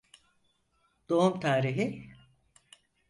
[1.09, 2.11] Doğum tarihi?